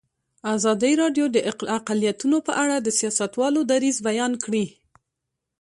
ازادي 0.55 0.93
راډیو 1.01 1.25
د 1.31 1.37
اقلیتونه 1.77 2.37
په 2.47 2.53
اړه 2.63 2.75
د 2.79 2.87
سیاستوالو 2.99 3.61
دریځ 3.71 3.97
بیان 4.09 4.33
کړی. 4.43 4.65